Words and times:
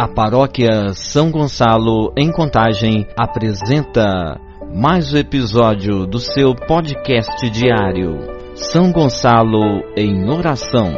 A 0.00 0.08
paróquia 0.08 0.94
São 0.94 1.30
Gonçalo, 1.30 2.10
em 2.16 2.32
Contagem, 2.32 3.06
apresenta 3.18 4.40
mais 4.74 5.12
um 5.12 5.18
episódio 5.18 6.06
do 6.06 6.18
seu 6.18 6.54
podcast 6.54 7.50
diário. 7.50 8.16
São 8.54 8.90
Gonçalo 8.92 9.82
em 9.94 10.26
Oração. 10.30 10.94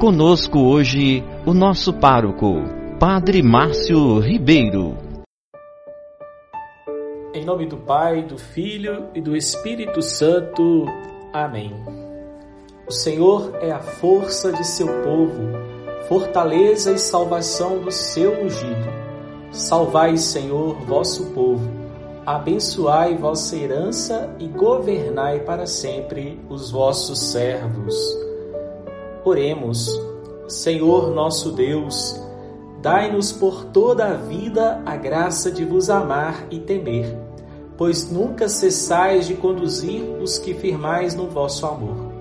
Conosco 0.00 0.58
hoje 0.58 1.22
o 1.46 1.54
nosso 1.54 1.92
pároco, 1.92 2.54
Padre 2.98 3.40
Márcio 3.40 4.18
Ribeiro. 4.18 4.96
Em 7.32 7.44
nome 7.44 7.68
do 7.68 7.76
Pai, 7.76 8.24
do 8.24 8.36
Filho 8.36 9.10
e 9.14 9.20
do 9.20 9.36
Espírito 9.36 10.02
Santo. 10.02 10.86
Amém. 11.32 11.72
O 12.84 12.90
Senhor 12.90 13.56
é 13.60 13.70
a 13.70 13.78
força 13.78 14.52
de 14.52 14.66
seu 14.66 14.88
povo 15.04 15.73
fortaleza 16.08 16.92
e 16.92 16.98
salvação 16.98 17.78
do 17.78 17.90
seu 17.90 18.44
ungido. 18.44 18.92
Salvai, 19.50 20.16
Senhor, 20.18 20.74
vosso 20.84 21.26
povo, 21.26 21.66
abençoai 22.26 23.16
vossa 23.16 23.56
herança 23.56 24.34
e 24.38 24.46
governai 24.46 25.40
para 25.40 25.66
sempre 25.66 26.38
os 26.48 26.70
vossos 26.70 27.30
servos. 27.30 27.94
Oremos, 29.24 29.98
Senhor 30.46 31.10
nosso 31.10 31.52
Deus, 31.52 32.20
dai-nos 32.82 33.32
por 33.32 33.64
toda 33.66 34.06
a 34.06 34.14
vida 34.14 34.82
a 34.84 34.96
graça 34.96 35.50
de 35.50 35.64
vos 35.64 35.88
amar 35.88 36.46
e 36.50 36.58
temer, 36.58 37.16
pois 37.78 38.10
nunca 38.10 38.46
cessais 38.48 39.26
de 39.26 39.34
conduzir 39.34 40.02
os 40.20 40.36
que 40.36 40.52
firmais 40.52 41.14
no 41.14 41.28
vosso 41.28 41.64
amor 41.64 42.14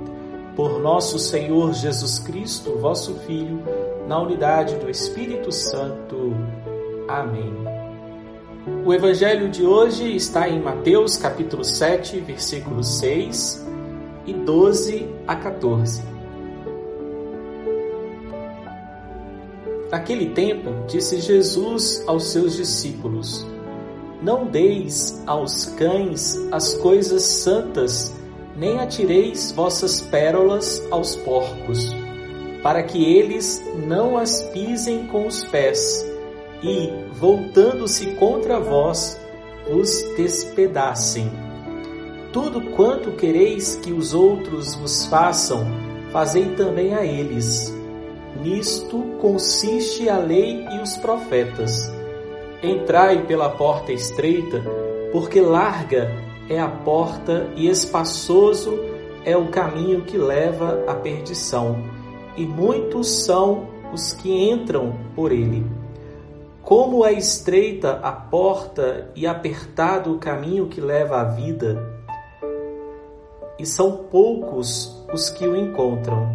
por 0.56 0.80
nosso 0.80 1.18
Senhor 1.18 1.74
Jesus 1.74 2.20
Cristo, 2.20 2.78
vosso 2.78 3.16
Filho, 3.26 3.64
na 4.08 4.20
unidade 4.20 4.76
do 4.78 4.90
Espírito 4.90 5.52
Santo. 5.52 6.34
Amém. 7.08 7.54
O 8.86 8.94
evangelho 8.94 9.50
de 9.50 9.66
hoje 9.66 10.16
está 10.16 10.48
em 10.48 10.62
Mateus 10.62 11.18
capítulo 11.18 11.64
7, 11.64 12.20
versículos 12.22 13.00
6 13.00 13.68
e 14.26 14.34
12 14.34 15.10
a 15.28 15.36
14. 15.36 16.02
Naquele 19.92 20.30
tempo, 20.30 20.72
disse 20.88 21.20
Jesus 21.20 22.04
aos 22.08 22.32
seus 22.32 22.56
discípulos: 22.56 23.46
Não 24.22 24.46
deis 24.46 25.22
aos 25.28 25.66
cães 25.78 26.36
as 26.52 26.74
coisas 26.76 27.24
santas 27.24 28.14
nem 28.56 28.80
atireis 28.80 29.52
vossas 29.52 30.02
pérolas 30.02 30.82
aos 30.92 31.16
porcos, 31.18 31.94
para 32.64 32.82
que 32.82 33.04
eles 33.04 33.62
não 33.86 34.18
as 34.18 34.42
pisem 34.42 35.06
com 35.08 35.28
os 35.28 35.44
pés, 35.44 36.10
e, 36.64 36.90
voltando-se 37.14 38.16
contra 38.16 38.58
vós, 38.58 39.20
os 39.70 40.02
despedacem. 40.16 41.30
Tudo 42.32 42.62
quanto 42.72 43.12
quereis 43.12 43.76
que 43.76 43.92
os 43.92 44.14
outros 44.14 44.74
vos 44.76 45.06
façam, 45.06 45.68
fazei 46.12 46.56
também 46.56 46.96
a 46.96 47.06
eles. 47.06 47.72
Nisto 48.42 49.04
consiste 49.22 50.10
a 50.10 50.18
lei 50.18 50.66
e 50.72 50.80
os 50.80 50.96
profetas. 50.98 51.92
Entrai 52.64 53.26
pela 53.26 53.50
porta 53.50 53.92
estreita, 53.92 54.64
porque 55.12 55.42
larga 55.42 56.10
é 56.50 56.60
a 56.60 56.68
porta 56.68 57.48
e 57.56 57.68
espaçoso 57.68 58.80
é 59.26 59.36
o 59.38 59.50
caminho 59.50 60.02
que 60.02 60.18
leva 60.18 60.84
à 60.88 60.96
perdição, 60.96 61.78
e 62.36 62.46
muitos 62.46 63.10
são 63.26 63.68
os 63.94 64.14
que 64.14 64.32
entram 64.50 64.94
por 65.16 65.32
ele. 65.32 65.66
Como 66.62 67.06
é 67.06 67.12
estreita 67.14 68.00
a 68.02 68.12
porta 68.12 69.12
e 69.16 69.28
apertado 69.28 70.14
o 70.14 70.18
caminho 70.18 70.68
que 70.68 70.80
leva 70.80 71.20
à 71.22 71.24
vida, 71.26 71.94
e 73.60 73.66
são 73.66 74.06
poucos 74.10 75.06
os 75.14 75.30
que 75.30 75.48
o 75.48 75.56
encontram. 75.56 76.28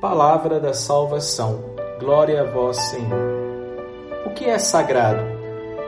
Palavra 0.00 0.60
da 0.60 0.72
salvação. 0.72 1.60
Glória 1.98 2.42
a 2.42 2.44
vós, 2.44 2.76
Senhor. 2.76 3.42
O 4.26 4.30
que 4.30 4.46
é 4.46 4.58
sagrado? 4.58 5.22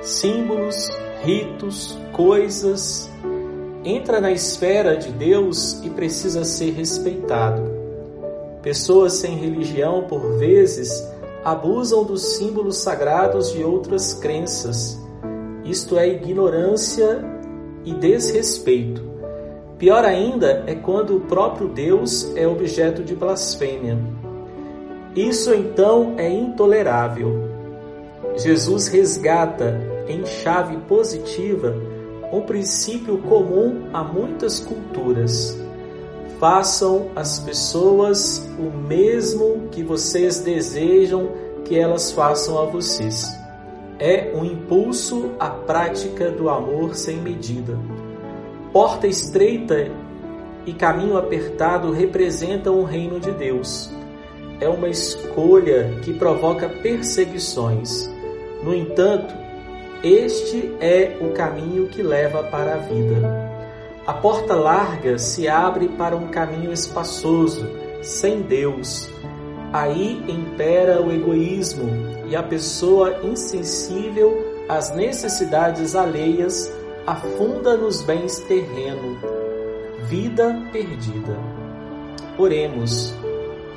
Símbolos, 0.03 0.89
ritos, 1.23 1.99
coisas, 2.13 3.11
entra 3.85 4.21
na 4.21 4.31
esfera 4.31 4.97
de 4.97 5.11
Deus 5.11 5.83
e 5.83 5.91
precisa 5.91 6.45
ser 6.45 6.73
respeitado. 6.73 7.74
Pessoas 8.65 9.13
sem 9.13 9.37
religião, 9.37 10.05
por 10.05 10.39
vezes, 10.39 11.07
abusam 11.45 12.03
dos 12.03 12.37
símbolos 12.37 12.79
sagrados 12.79 13.53
de 13.53 13.63
outras 13.63 14.15
crenças. 14.15 14.99
Isto 15.67 15.99
é 15.99 16.09
ignorância 16.09 17.23
e 17.85 17.93
desrespeito. 17.93 19.03
Pior 19.77 20.03
ainda 20.03 20.65
é 20.67 20.75
quando 20.75 21.15
o 21.15 21.21
próprio 21.21 21.69
Deus 21.69 22.35
é 22.37 22.49
objeto 22.49 23.05
de 23.05 23.15
blasfêmia. 23.15 23.99
Isso 25.15 25.53
então 25.53 26.15
é 26.17 26.31
intolerável. 26.31 27.47
Jesus 28.35 28.89
resgata 28.89 29.79
em 30.09 30.25
chave 30.25 30.79
positiva 30.89 31.77
um 32.33 32.41
princípio 32.41 33.19
comum 33.19 33.91
a 33.93 34.03
muitas 34.03 34.59
culturas. 34.59 35.64
Façam 36.39 37.11
as 37.15 37.39
pessoas 37.39 38.39
o 38.59 38.77
mesmo 38.77 39.69
que 39.71 39.83
vocês 39.83 40.41
desejam 40.41 41.31
que 41.65 41.79
elas 41.79 42.13
façam 42.13 42.59
a 42.59 42.65
vocês. 42.67 43.25
É 43.99 44.33
um 44.35 44.45
impulso 44.45 45.31
à 45.39 45.49
prática 45.49 46.31
do 46.31 46.51
amor 46.51 46.95
sem 46.95 47.17
medida. 47.17 47.79
Porta 48.73 49.07
estreita 49.07 49.91
e 50.67 50.73
caminho 50.73 51.17
apertado 51.17 51.93
representam 51.93 52.81
o 52.81 52.85
reino 52.85 53.21
de 53.21 53.31
Deus. 53.31 53.91
É 54.61 54.69
uma 54.69 54.89
escolha 54.89 56.01
que 56.03 56.13
provoca 56.13 56.69
perseguições. 56.69 58.11
No 58.63 58.75
entanto, 58.75 59.35
este 60.03 60.75
é 60.81 61.17
o 61.21 61.33
caminho 61.33 61.87
que 61.87 62.03
leva 62.03 62.43
para 62.45 62.75
a 62.75 62.79
vida. 62.79 63.54
A 64.07 64.13
porta 64.13 64.55
larga 64.55 65.19
se 65.19 65.49
abre 65.49 65.89
para 65.89 66.15
um 66.15 66.29
caminho 66.29 66.71
espaçoso, 66.71 67.67
sem 68.03 68.43
Deus. 68.43 69.09
Aí 69.73 70.23
impera 70.29 71.01
o 71.01 71.11
egoísmo 71.11 71.89
e 72.29 72.37
a 72.37 72.43
pessoa 72.43 73.21
insensível 73.23 74.65
às 74.69 74.95
necessidades 74.95 75.97
alheias 75.97 76.71
afunda 77.07 77.79
nos 77.79 78.03
bens 78.03 78.41
terreno. 78.41 79.17
Vida 80.07 80.55
perdida. 80.71 81.39
Oremos. 82.39 83.15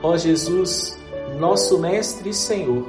Ó 0.04 0.18
Jesus, 0.18 1.00
nosso 1.40 1.80
Mestre 1.80 2.32
e 2.32 2.34
Senhor, 2.34 2.86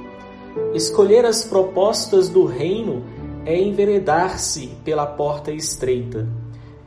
escolher 0.74 1.24
as 1.24 1.44
propostas 1.44 2.28
do 2.28 2.46
reino 2.46 3.04
é 3.46 3.56
enveredar-se 3.56 4.76
pela 4.84 5.06
porta 5.06 5.52
estreita. 5.52 6.26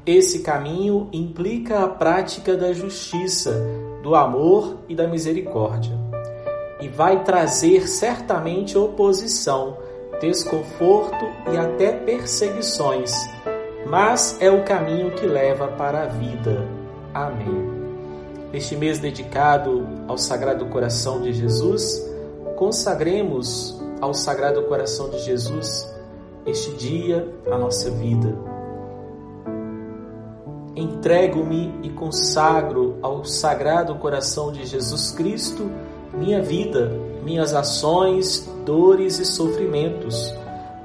Esse 0.06 0.40
caminho 0.40 1.08
implica 1.14 1.84
a 1.84 1.88
prática 1.88 2.58
da 2.58 2.74
justiça, 2.74 3.54
do 4.02 4.16
amor 4.16 4.78
e 4.90 4.96
da 4.96 5.08
misericórdia. 5.08 5.96
E 6.80 6.88
vai 6.88 7.24
trazer 7.24 7.88
certamente 7.88 8.76
oposição, 8.76 9.78
desconforto 10.20 11.26
e 11.54 11.58
até 11.58 11.92
perseguições, 11.92 13.14
mas 13.86 14.38
é 14.42 14.50
o 14.50 14.64
caminho 14.64 15.12
que 15.12 15.28
leva 15.28 15.68
para 15.68 16.04
a 16.04 16.08
vida. 16.08 16.68
Amém. 17.14 17.70
Neste 18.52 18.76
mês 18.76 18.98
dedicado 18.98 19.88
ao 20.08 20.18
Sagrado 20.18 20.66
Coração 20.66 21.22
de 21.22 21.32
Jesus, 21.32 22.04
consagremos 22.56 23.80
ao 24.02 24.16
Sagrado 24.16 24.64
Coração 24.64 25.12
de 25.12 25.20
Jesus 25.20 25.88
este 26.46 26.72
dia 26.72 27.32
a 27.52 27.58
nossa 27.58 27.92
vida. 27.92 28.61
Entrego-me 30.76 31.74
e 31.84 31.90
consagro 31.90 32.98
ao 33.02 33.26
Sagrado 33.26 33.96
Coração 33.96 34.52
de 34.52 34.66
Jesus 34.66 35.12
Cristo 35.12 35.70
minha 36.14 36.42
vida, 36.42 36.92
minhas 37.24 37.54
ações, 37.54 38.50
dores 38.66 39.20
e 39.20 39.26
sofrimentos, 39.26 40.34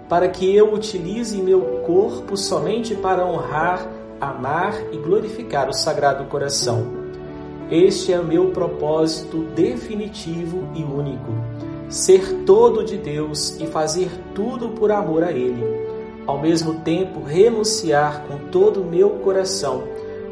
para 0.08 0.28
que 0.28 0.54
eu 0.54 0.72
utilize 0.72 1.36
meu 1.42 1.60
corpo 1.84 2.36
somente 2.36 2.94
para 2.94 3.26
honrar, 3.26 3.88
amar 4.20 4.74
e 4.92 4.96
glorificar 4.96 5.68
o 5.68 5.72
Sagrado 5.72 6.24
Coração. 6.26 6.86
Este 7.70 8.12
é 8.12 8.20
o 8.20 8.24
meu 8.24 8.50
propósito 8.50 9.38
definitivo 9.54 10.68
e 10.74 10.84
único 10.84 11.32
ser 11.88 12.44
todo 12.44 12.84
de 12.84 12.96
Deus 12.96 13.56
e 13.60 13.66
fazer 13.66 14.10
tudo 14.34 14.70
por 14.70 14.90
amor 14.90 15.22
a 15.22 15.30
Ele. 15.30 15.75
Ao 16.26 16.38
mesmo 16.38 16.80
tempo, 16.80 17.22
renunciar 17.22 18.24
com 18.26 18.50
todo 18.50 18.82
o 18.82 18.84
meu 18.84 19.10
coração 19.10 19.84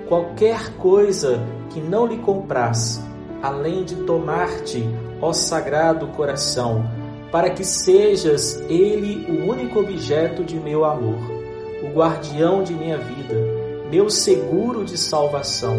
qualquer 0.08 0.76
coisa 0.76 1.40
que 1.70 1.80
não 1.80 2.06
lhe 2.06 2.18
compraz, 2.18 3.00
além 3.42 3.84
de 3.84 3.96
tomar-te, 3.96 4.84
ó 5.20 5.32
Sagrado 5.32 6.08
Coração, 6.08 6.84
para 7.30 7.50
que 7.50 7.64
sejas 7.64 8.60
ele 8.68 9.26
o 9.28 9.50
único 9.50 9.80
objeto 9.80 10.44
de 10.44 10.56
meu 10.56 10.84
amor, 10.84 11.18
o 11.82 11.94
guardião 11.94 12.62
de 12.62 12.74
minha 12.74 12.98
vida, 12.98 13.34
meu 13.90 14.10
seguro 14.10 14.84
de 14.84 14.96
salvação, 14.98 15.76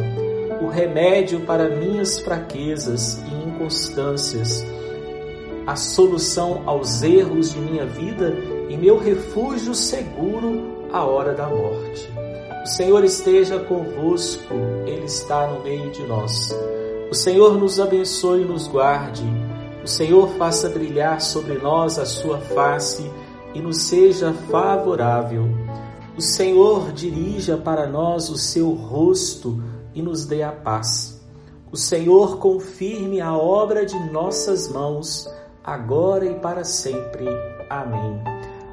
o 0.62 0.68
remédio 0.68 1.42
para 1.42 1.70
minhas 1.70 2.20
fraquezas 2.20 3.22
e 3.24 3.48
inconstâncias, 3.48 4.66
a 5.66 5.76
solução 5.76 6.64
aos 6.66 7.02
erros 7.02 7.52
de 7.52 7.60
minha 7.60 7.86
vida 7.86 8.34
e 8.70 8.78
meu 8.78 8.98
refúgio 8.98 9.74
seguro 9.74 10.90
à 10.92 11.04
hora 11.04 11.34
da 11.34 11.48
morte. 11.48 12.10
O 12.64 12.68
Senhor 12.68 13.04
esteja 13.04 13.60
convosco, 13.60 14.54
Ele 14.86 15.06
está 15.06 15.48
no 15.48 15.62
meio 15.64 15.92
de 15.92 16.02
nós. 16.08 16.56
O 17.12 17.14
Senhor 17.14 17.58
nos 17.58 17.80
abençoe 17.80 18.42
e 18.42 18.46
nos 18.46 18.68
guarde. 18.68 19.24
O 19.84 19.88
Senhor 19.88 20.30
faça 20.30 20.70
brilhar 20.70 21.22
sobre 21.22 21.60
nós 21.60 22.00
a 22.00 22.06
sua 22.06 22.40
face 22.40 23.10
e 23.54 23.62
nos 23.62 23.84
seja 23.84 24.34
favorável. 24.50 25.48
O 26.18 26.22
Senhor 26.22 26.92
dirija 26.92 27.58
para 27.58 27.88
nós 27.88 28.30
o 28.30 28.38
seu 28.38 28.72
rosto 28.72 29.62
e 29.94 30.02
nos 30.02 30.26
dê 30.26 30.42
a 30.44 30.52
paz. 30.52 31.22
O 31.72 31.78
Senhor 31.78 32.38
confirme 32.38 33.22
a 33.22 33.36
obra 33.38 33.86
de 33.86 34.00
nossas 34.12 34.70
mãos, 34.70 35.30
agora 35.66 36.26
e 36.26 36.36
para 36.36 36.64
sempre. 36.64 37.26
Amém. 37.70 38.22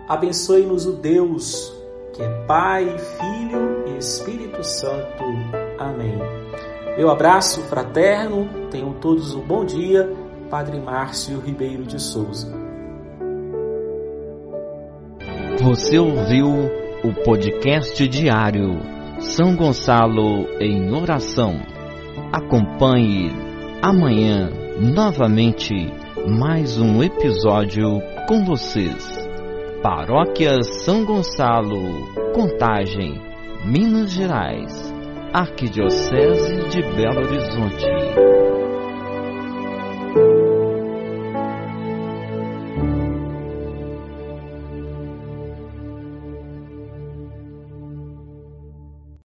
Abençoe-nos 0.09 0.87
o 0.87 0.93
Deus, 0.93 1.73
que 2.13 2.23
é 2.23 2.29
Pai, 2.47 2.85
Filho 2.99 3.85
e 3.89 3.99
Espírito 3.99 4.63
Santo. 4.63 5.25
Amém. 5.79 6.19
Meu 6.97 7.11
abraço 7.11 7.63
fraterno, 7.63 8.69
tenham 8.71 8.93
todos 8.95 9.35
um 9.35 9.41
bom 9.41 9.65
dia 9.65 10.13
Padre 10.51 10.79
Márcio 10.79 11.41
Ribeiro 11.41 11.85
de 11.85 11.99
Souza. 11.99 12.53
Você 15.63 15.99
ouviu 15.99 16.49
o 17.03 17.15
podcast 17.25 18.07
diário 18.07 18.79
São 19.21 19.57
Gonçalo 19.57 20.47
em 20.61 20.93
Oração. 20.93 21.55
Acompanhe 22.31 23.31
amanhã 23.81 24.51
novamente 24.79 26.02
mais 26.29 26.79
um 26.79 27.03
episódio 27.03 28.01
com 28.29 28.45
vocês. 28.45 29.05
Paróquia 29.83 30.63
São 30.63 31.05
Gonçalo, 31.05 32.07
Contagem, 32.33 33.21
Minas 33.65 34.13
Gerais, 34.13 34.95
Arquidiocese 35.33 36.69
de 36.69 36.83
Belo 36.95 37.27
Horizonte. 37.27 38.02